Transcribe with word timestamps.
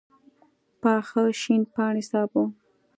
پاخه 0.81 1.23
شین 1.41 1.61
پاڼي 1.73 2.03
سابه 2.09 2.43